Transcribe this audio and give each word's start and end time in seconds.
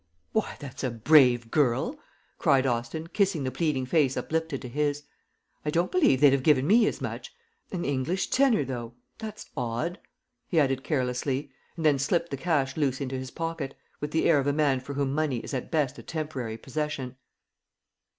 "Why, 0.31 0.55
that's 0.59 0.83
a 0.83 0.89
brave 0.89 1.51
girl!" 1.51 1.95
cried 2.39 2.65
Austin, 2.65 3.05
kissing 3.09 3.43
the 3.43 3.51
pleading 3.51 3.85
face 3.85 4.17
uplifted 4.17 4.59
to 4.63 4.67
his. 4.67 5.03
"I 5.63 5.69
don't 5.69 5.91
believe 5.91 6.19
they'd 6.21 6.33
have 6.33 6.41
given 6.41 6.65
me 6.65 6.87
as 6.87 7.01
much. 7.01 7.31
An 7.71 7.85
English 7.85 8.31
tenner, 8.31 8.65
though; 8.65 8.95
that's 9.19 9.51
odd!" 9.55 9.99
he 10.47 10.59
added 10.59 10.83
carelessly, 10.83 11.51
and 11.77 11.85
then 11.85 11.99
slipped 11.99 12.31
the 12.31 12.37
cash 12.37 12.75
loose 12.77 12.99
into 12.99 13.15
his 13.15 13.29
pocket, 13.29 13.75
with 13.99 14.09
the 14.09 14.25
air 14.27 14.39
of 14.39 14.47
a 14.47 14.53
man 14.53 14.79
for 14.79 14.95
whom 14.95 15.13
money 15.13 15.37
is 15.37 15.53
at 15.53 15.69
best 15.69 15.99
a 15.99 16.01
temporary 16.01 16.57
possession. 16.57 17.15